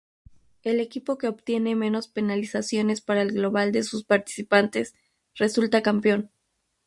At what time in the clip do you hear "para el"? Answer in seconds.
3.01-3.33